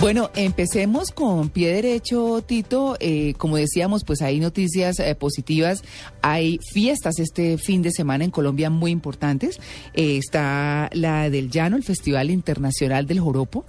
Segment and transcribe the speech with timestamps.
[0.00, 2.96] Bueno, empecemos con pie derecho, Tito.
[3.00, 5.82] Eh, como decíamos, pues hay noticias eh, positivas.
[6.22, 9.58] Hay fiestas este fin de semana en Colombia muy importantes.
[9.94, 13.64] Eh, está la del Llano, el Festival Internacional del Joropo,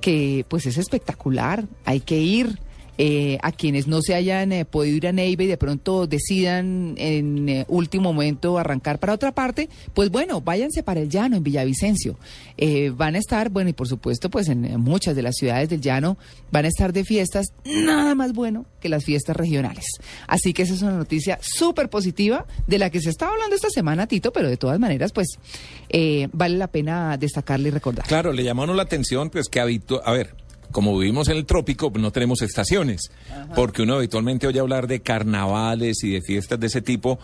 [0.00, 1.66] que pues es espectacular.
[1.84, 2.58] Hay que ir.
[2.98, 6.94] Eh, a quienes no se hayan eh, podido ir a Neiva y de pronto decidan
[6.96, 11.42] en eh, último momento arrancar para otra parte, pues bueno, váyanse para el llano en
[11.42, 12.18] Villavicencio.
[12.56, 15.80] Eh, van a estar, bueno, y por supuesto, pues en muchas de las ciudades del
[15.80, 16.16] llano
[16.50, 19.86] van a estar de fiestas, nada más bueno que las fiestas regionales.
[20.26, 23.68] Así que esa es una noticia súper positiva de la que se está hablando esta
[23.68, 25.28] semana, Tito, pero de todas maneras, pues
[26.32, 28.06] vale la pena destacarle y recordar.
[28.06, 30.34] Claro, le llamaron la atención, pues que habitu a ver,
[30.72, 33.10] como vivimos en el trópico, no tenemos estaciones,
[33.54, 37.18] porque uno habitualmente oye hablar de carnavales y de fiestas de ese tipo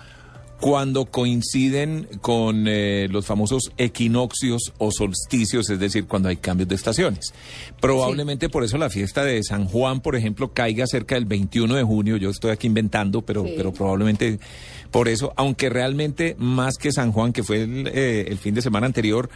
[0.60, 6.76] cuando coinciden con eh, los famosos equinoccios o solsticios, es decir, cuando hay cambios de
[6.76, 7.34] estaciones.
[7.80, 11.82] Probablemente por eso la fiesta de San Juan, por ejemplo, caiga cerca del 21 de
[11.82, 12.16] junio.
[12.16, 13.54] Yo estoy aquí inventando, pero, Sí.
[13.56, 14.38] pero probablemente
[14.92, 18.62] por eso, aunque realmente más que San Juan, que fue el, eh, el fin de
[18.62, 19.30] semana anterior,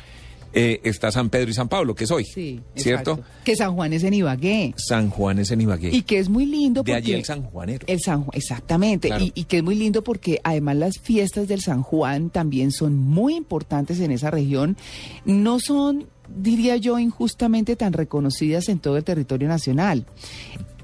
[0.53, 3.13] eh, está San Pedro y San Pablo, que es hoy, Sí, ¿cierto?
[3.13, 3.43] exacto.
[3.45, 4.75] Que San Juan es en Ibagué.
[4.77, 5.91] San Juan es en Ibagué.
[5.95, 6.95] Y que es muy lindo de porque...
[6.95, 7.85] allí el San Juanero.
[7.89, 9.09] El San Juan, exactamente.
[9.09, 9.25] Claro.
[9.25, 12.97] Y, y que es muy lindo porque además las fiestas del San Juan también son
[12.97, 14.77] muy importantes en esa región.
[15.25, 20.07] No son, diría yo, injustamente tan reconocidas en todo el territorio nacional.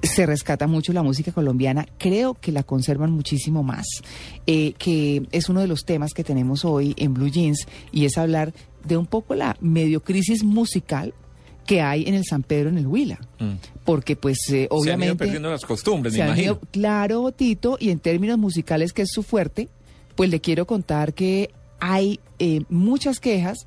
[0.02, 3.86] Se rescata mucho la música colombiana, creo que la conservan muchísimo más,
[4.48, 8.18] eh, que es uno de los temas que tenemos hoy en Blue Jeans y es
[8.18, 8.52] hablar
[8.84, 11.14] de un poco la mediocrisis musical
[11.66, 13.20] que hay en el San Pedro en el Huila.
[13.38, 13.52] Mm.
[13.84, 15.06] Porque pues eh, Se han obviamente...
[15.06, 16.44] ido perdiendo las costumbres, me imagino.
[16.54, 19.68] ido- claro, Tito, y en términos musicales, que es su fuerte,
[20.16, 23.58] pues le quiero contar que hay eh, muchas quejas,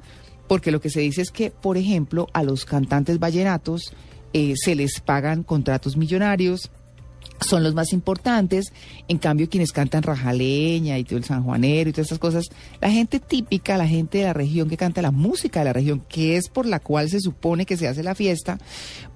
[0.49, 3.93] porque lo que se dice es que, por ejemplo, a los cantantes vallenatos
[4.35, 6.69] eh, se les pagan contratos millonarios,
[7.41, 8.71] son los más importantes,
[9.07, 12.45] en cambio quienes cantan rajaleña y todo el sanjuanero y todas esas cosas,
[12.81, 16.01] la gente típica, la gente de la región que canta la música de la región,
[16.07, 18.57] que es por la cual se supone que se hace la fiesta,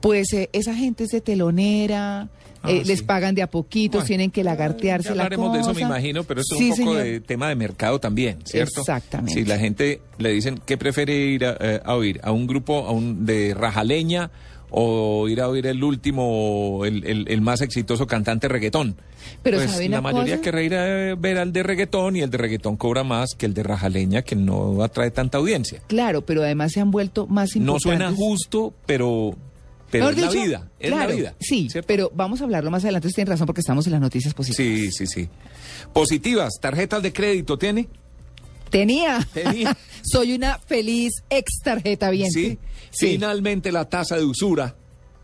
[0.02, 2.30] pues eh, esa gente es de telonera,
[2.62, 5.70] Ah, eh, les pagan de a poquitos, Bueno, tienen que lagartearse la hablaremos de eso,
[5.70, 5.86] me cosa.
[5.86, 7.06] imagino, pero eso Sí, es un poco señor.
[7.14, 8.82] de tema de mercado también, ¿cierto?
[8.82, 9.34] Exactamente.
[9.34, 12.86] Si la gente le dicen que prefiere ir a, eh, a oír a un grupo
[12.86, 14.30] a un, de rajaleña
[14.72, 18.96] o ir a oír el último, el, el- el más exitoso cantante reggaetón.
[19.44, 20.44] Pero pues ¿sabe la mayoría cosa?
[20.44, 23.54] querrá ir a ver al de reggaetón y el de reggaetón cobra más que el
[23.54, 25.82] de rajaleña que no atrae tanta audiencia.
[25.88, 27.82] Claro, pero además se han vuelto más No importantes.
[27.82, 29.36] suena justo, pero,
[29.92, 31.36] pero la vida, es claro, la vida.
[31.40, 31.88] Sí, ¿cierto?
[31.88, 33.08] pero vamos a hablarlo más adelante.
[33.08, 34.58] Usted tiene razón porque estamos en las noticias positivas.
[34.58, 35.30] Sí, sí, sí.
[35.94, 37.88] Positivas, tarjetas de crédito, ¿tiene?
[38.70, 39.28] Tenía.
[39.34, 39.78] Tenía.
[40.04, 42.32] Soy una feliz ex tarjeta bien.
[42.32, 42.58] Sí.
[42.92, 44.76] Finalmente la tasa de usura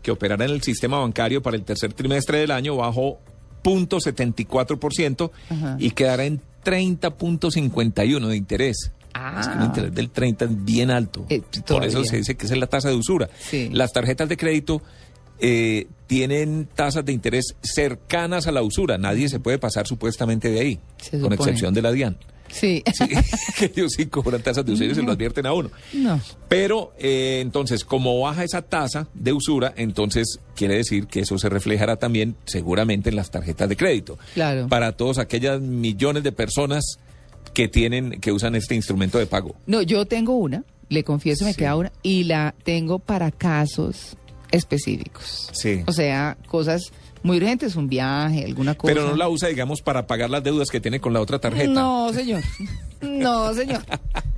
[0.02, 3.18] que operará en el sistema bancario para el tercer trimestre del año bajó
[3.64, 5.76] 0.74% Ajá.
[5.78, 8.92] y quedará en 30.51 de interés.
[9.14, 9.38] Ah.
[9.40, 11.26] Es que un interés del 30 es bien alto.
[11.28, 13.28] Eh, Por eso se dice que esa es la tasa de usura.
[13.38, 13.70] Sí.
[13.72, 14.82] Las tarjetas de crédito
[15.40, 18.98] eh, tienen tasas de interés cercanas a la usura.
[18.98, 22.18] Nadie se puede pasar supuestamente de ahí, Se con excepción de la DIAN.
[22.50, 22.82] Sí.
[22.94, 23.04] Sí,
[23.58, 25.70] que ellos sí cobran tasas de usura y se lo advierten a uno.
[25.92, 26.20] No.
[26.48, 31.48] Pero eh, entonces, como baja esa tasa de usura, entonces quiere decir que eso se
[31.48, 34.18] reflejará también seguramente en las tarjetas de crédito.
[34.34, 34.68] Claro.
[34.68, 36.98] Para todos aquellas millones de personas
[37.54, 39.54] que tienen, que usan este instrumento de pago.
[39.66, 41.58] No, yo tengo una, le confieso, me Sí.
[41.58, 44.16] queda una, y la tengo para casos
[44.50, 45.50] específicos.
[45.52, 45.82] Sí.
[45.86, 46.92] O sea, cosas
[47.26, 48.94] muy urgentes, un viaje, alguna cosa.
[48.94, 51.70] Pero no la usa, digamos, para pagar las deudas que tiene con la otra tarjeta.
[51.70, 52.42] No, señor.
[53.02, 53.82] No, señor.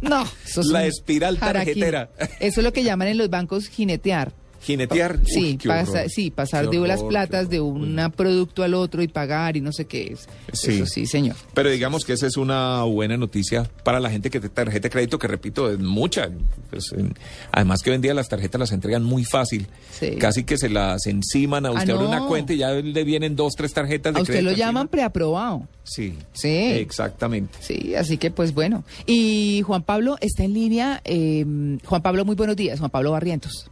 [0.00, 0.22] No.
[0.46, 1.74] Eso es La espiral jaraquín.
[1.80, 2.10] tarjetera.
[2.40, 4.32] Eso es lo que llaman en los bancos jinetear.
[4.60, 5.20] Jinetear.
[5.24, 9.56] Sí, Uy, pasa- sí, pasar de las platas de un producto al otro y pagar
[9.56, 10.28] y no sé qué es.
[10.52, 10.72] Sí.
[10.72, 11.36] Eso sí, señor.
[11.54, 14.90] Pero digamos que esa es una buena noticia para la gente que tiene tarjeta de
[14.90, 16.28] crédito, que repito, es mucha.
[16.70, 17.14] Pues, en-
[17.52, 19.66] además que hoy en día las tarjetas las entregan muy fácil.
[19.90, 20.16] Sí.
[20.16, 23.36] Casi que se las enciman a Ah, usted abre una cuenta y ya le vienen
[23.36, 24.50] dos, tres tarjetas de A usted crédito.
[24.50, 25.66] lo llaman preaprobado.
[25.84, 26.14] Sí.
[26.32, 26.48] Sí.
[26.48, 27.56] Exactamente.
[27.60, 28.84] Sí, así que pues bueno.
[29.06, 31.00] Y Juan Pablo está en línea.
[31.04, 31.44] eh,
[31.84, 32.78] Juan Pablo, muy buenos días.
[32.78, 33.70] Juan Pablo Barrientos.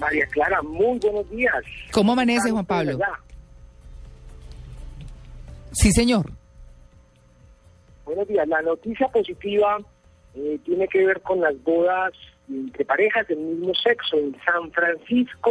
[0.00, 1.62] María Clara, muy buenos días.
[1.92, 2.98] ¿Cómo amanece, ¿Están Juan Pablo?
[5.72, 6.26] Sí, señor.
[8.04, 8.48] Buenos días.
[8.48, 9.78] La noticia positiva
[10.34, 12.12] eh, tiene que ver con las bodas
[12.48, 15.50] entre parejas del mismo sexo en San Francisco,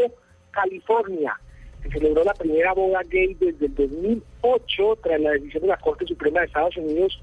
[0.51, 1.39] California.
[1.83, 6.05] Se celebró la primera boda gay desde el 2008 tras la decisión de la Corte
[6.05, 7.21] Suprema de Estados Unidos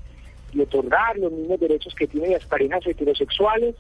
[0.55, 3.75] de otorgar los mismos derechos que tienen las parejas heterosexuales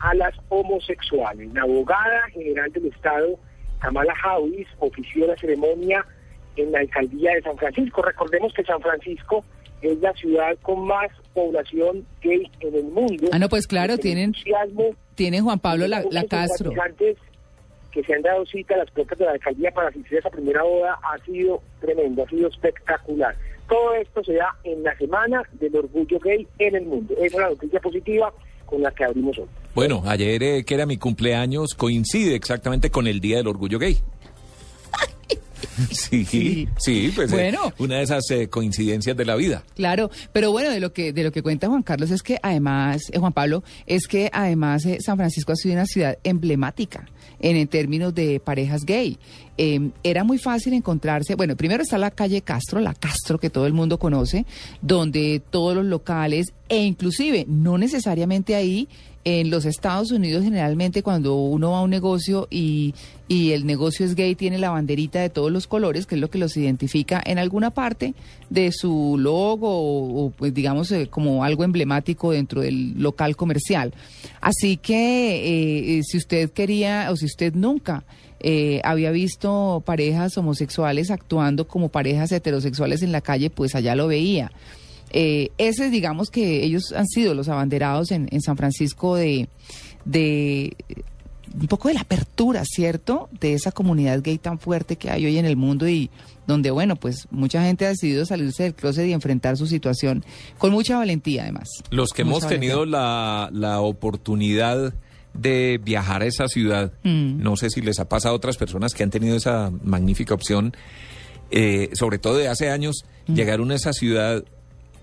[0.00, 1.52] a las homosexuales.
[1.52, 3.38] La abogada general del Estado,
[3.80, 6.04] Kamala Harris, ofició la ceremonia
[6.56, 8.02] en la alcaldía de San Francisco.
[8.02, 9.44] Recordemos que San Francisco
[9.82, 13.28] es la ciudad con más población gay en el mundo.
[13.32, 14.34] Ah, no, pues claro, tienen,
[15.14, 16.72] tienen Juan Pablo la, la Castro.
[17.92, 20.30] que se han dado cita a las puertas de la alcaldía para asistir a esa
[20.30, 23.34] primera boda ha sido tremendo, ha sido espectacular.
[23.68, 27.14] Todo esto se da en la semana del orgullo gay en el mundo.
[27.14, 28.32] Esa es la noticia positiva
[28.66, 29.48] con la que abrimos hoy.
[29.74, 33.98] Bueno, ayer eh, que era mi cumpleaños coincide exactamente con el Día del Orgullo Gay.
[35.92, 36.68] Sí, Sí.
[36.78, 37.72] sí, pues eh, Bueno.
[37.78, 39.62] una de esas eh, coincidencias de la vida.
[39.76, 43.02] Claro, pero bueno, de lo que de lo que cuenta Juan Carlos es que además,
[43.12, 47.06] eh, Juan Pablo, es que además San Francisco ha sido una ciudad emblemática
[47.40, 49.18] en, en términos de parejas gay.
[49.58, 53.66] Eh, era muy fácil encontrarse, bueno, primero está la calle Castro, la Castro que todo
[53.66, 54.46] el mundo conoce,
[54.82, 58.88] donde todos los locales e inclusive no necesariamente ahí
[59.24, 62.94] en los Estados Unidos generalmente cuando uno va a un negocio y,
[63.28, 66.30] y el negocio es gay tiene la banderita de todos los colores, que es lo
[66.30, 68.14] que los identifica en alguna parte
[68.48, 73.92] de su logo o, pues digamos eh, como algo emblemático dentro del local comercial.
[74.40, 78.04] Así que eh, eh, si usted quería o si usted nunca
[78.42, 84.06] eh, había visto parejas homosexuales actuando como parejas heterosexuales en la calle, pues allá lo
[84.06, 84.50] veía.
[85.10, 89.48] Eh, ese, digamos que ellos han sido los abanderados en, en San Francisco de,
[90.04, 90.76] de
[91.60, 93.28] un poco de la apertura, ¿cierto?
[93.40, 96.10] De esa comunidad gay tan fuerte que hay hoy en el mundo y
[96.46, 100.24] donde, bueno, pues mucha gente ha decidido salirse del closet y enfrentar su situación
[100.58, 101.68] con mucha valentía, además.
[101.90, 104.94] Los que Mucha hemos tenido la, la oportunidad
[105.34, 107.40] de viajar a esa ciudad, Mm.
[107.42, 110.72] no sé si les ha pasado a otras personas que han tenido esa magnífica opción,
[111.52, 113.34] eh, sobre todo de hace años, Mm.
[113.34, 114.44] llegar a esa ciudad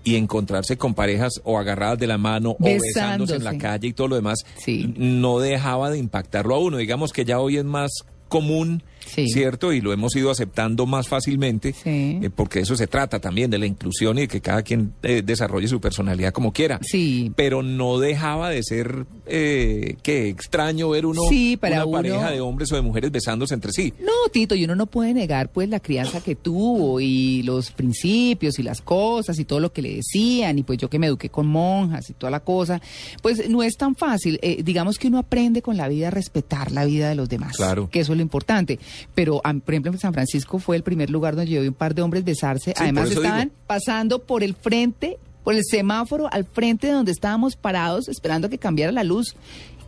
[0.08, 3.92] y encontrarse con parejas o agarradas de la mano o besándose en la calle y
[3.92, 4.94] todo lo demás, Sí.
[4.96, 6.76] no dejaba de impactarlo a uno.
[6.78, 7.90] Digamos que ya hoy es más
[8.28, 9.26] común, Sí.
[9.28, 9.72] ¿cierto?
[9.72, 12.20] Y lo hemos ido aceptando más fácilmente, Sí.
[12.22, 15.22] eh, porque eso se trata también de la inclusión y de que cada quien eh,
[15.24, 17.32] desarrolle su personalidad como quiera Sí.
[17.34, 22.40] pero no dejaba de ser eh, que extraño ver uno Sí, para una pareja de
[22.42, 23.94] hombres o de mujeres besándose entre sí.
[24.00, 28.58] No, Tito, y uno no puede negar pues la crianza que tuvo y los principios
[28.58, 31.30] y las cosas y todo lo que le decían y pues yo que me eduqué
[31.30, 32.82] con monjas y toda la cosa,
[33.22, 34.38] pues no es tan fácil.
[34.42, 37.56] Eh, digamos que uno aprende con la vida a respetar la vida de los demás,
[37.56, 37.88] Claro.
[37.90, 38.78] que eso es lo importante.
[39.14, 41.94] Pero, por ejemplo, en San Francisco fue el primer lugar donde yo vi un par
[41.94, 42.72] de hombres besarse.
[42.74, 43.54] por Además estaban digo.
[43.66, 48.58] pasando por el frente, por el semáforo al frente de donde estábamos parados esperando que
[48.58, 49.34] cambiara la luz.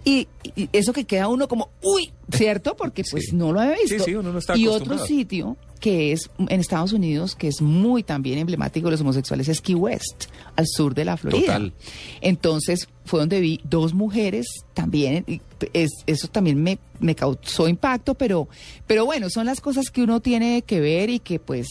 [0.03, 2.75] Y, y eso que queda uno como, uy, ¿cierto?
[2.75, 3.37] Porque pues Sí.
[3.37, 3.99] no lo había visto.
[3.99, 7.61] Sí, sí, uno no está y otro sitio que es en Estados Unidos, que es
[7.61, 11.55] muy también emblemático de los homosexuales, es Key West, al sur de la Florida.
[11.55, 11.73] Total.
[12.21, 15.41] Entonces fue donde vi dos mujeres también, y
[15.73, 18.49] es, eso también me, me causó impacto, pero,
[18.87, 21.67] pero bueno, son las cosas que uno tiene que ver y que pues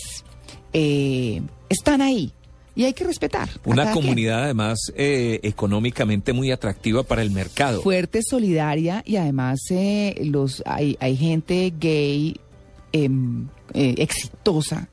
[0.73, 2.33] eh, están ahí
[2.75, 3.49] y hay que respetar.
[3.65, 3.93] Una quien.
[3.93, 7.81] comunidad además eh, económicamente muy atractiva para el mercado.
[7.81, 12.39] fuerte, solidaria y además eh, los hay, hay gente gay
[12.93, 14.87] em, eh, exitosa,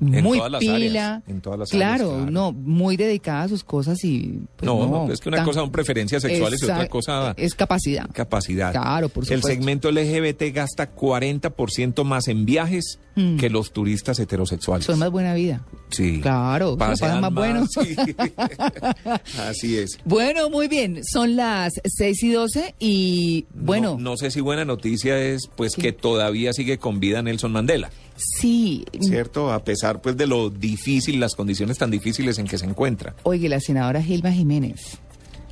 [0.00, 2.30] En muy todas las pila, áreas, en todas las claro, áreas, claro.
[2.30, 5.60] no, muy dedicada a sus cosas y pues, no, no, es que una tan- cosa
[5.60, 8.08] son preferencias sexuales y otra cosa es capacidad.
[8.12, 8.70] capacidad.
[8.72, 9.48] Claro, por El supuesto.
[9.48, 13.36] segmento LGBT gasta 40% más en viajes Mm.
[13.38, 14.86] que los turistas heterosexuales.
[14.86, 15.64] Son más buena vida.
[15.90, 16.20] Sí.
[16.20, 17.66] Claro, pasan Pasean más bueno.
[17.82, 17.96] sí.
[19.38, 19.98] Así es.
[20.04, 24.64] Bueno, muy bien, son las 6 y 12 y bueno, no, no sé si buena
[24.64, 25.82] noticia es pues ¿Qué?
[25.82, 29.52] que todavía sigue con vida Nelson Mandela, sí, ¿cierto?
[29.52, 33.14] A pesar pues de lo difícil, las condiciones tan difíciles en que se encuentra.
[33.22, 34.98] Oye, la senadora Gilma Jiménez,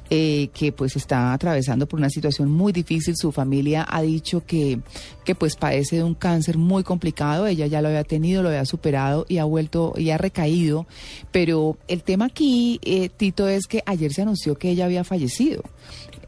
[0.08, 4.78] eh, que pues está atravesando por una situación muy difícil, su familia ha dicho que,
[5.24, 8.64] que pues padece de un cáncer muy complicado, ella ya lo había tenido, lo había
[8.64, 10.86] superado y ha vuelto y ha recaído,
[11.32, 15.62] pero el tema aquí, eh, Tito, es que ayer se anunció que ella había fallecido.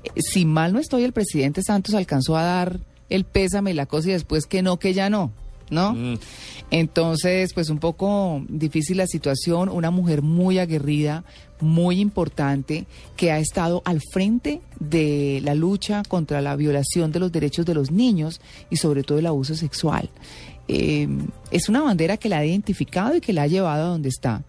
[0.03, 2.81] Eh, Si mal no estoy, el presidente Santos alcanzó a dar
[3.11, 5.33] el pésame y la cosa y después que no, que ya no.
[5.71, 5.95] ¿No?
[5.95, 6.19] Mm.
[6.71, 11.25] Entonces, pues un poco difícil la situación, una mujer muy aguerrida,
[11.61, 17.33] muy importante, que ha estado al frente de la lucha contra la violación de los
[17.33, 20.11] derechos de los niños y sobre todo el abuso sexual.
[20.69, 21.09] Eh,
[21.51, 24.43] es una bandera que la ha identificado y que la ha llevado a donde está.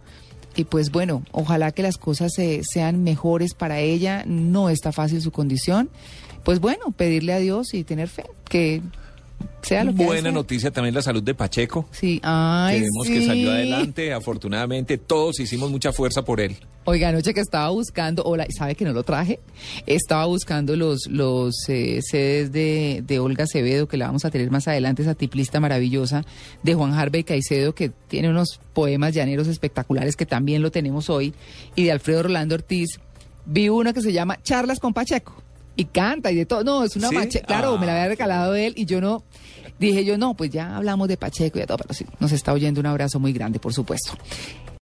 [0.56, 4.24] Y pues bueno, ojalá que las cosas eh, sean mejores para ella.
[4.26, 5.90] No está fácil su condición.
[6.44, 8.82] Pues bueno, pedirle a Dios y tener fe, que
[9.62, 10.31] sea lo que Buena sea.
[10.31, 11.88] noticia también la salud de Pacheco.
[11.91, 13.13] Sí, ay, que vemos sí.
[13.13, 16.55] que salió adelante, afortunadamente todos hicimos mucha fuerza por él.
[16.86, 19.39] Oiga, anoche que estaba buscando, hola, ¿sabe que no lo traje?
[19.86, 24.50] Estaba buscando los, los eh, CDs de, de Olga Acevedo, que la vamos a tener
[24.50, 26.25] más adelante, esa tiplista maravillosa,
[26.63, 31.34] de Juan Harvey Caicedo, que tiene unos poemas llaneros espectaculares que también lo tenemos hoy,
[31.75, 33.00] y de Alfredo Rolando Ortiz.
[33.46, 35.43] Vi uno que se llama Charlas con Pacheco.
[35.79, 36.63] Y canta y de todo.
[36.65, 37.15] No, es una ¿Sí?
[37.15, 37.41] mache.
[37.41, 39.24] Claro, Ah, me la había regalado él y yo no.
[39.79, 42.51] Dije yo, no, pues ya hablamos de Pacheco y de todo, pero sí, nos está
[42.51, 44.12] oyendo un abrazo muy grande, por supuesto.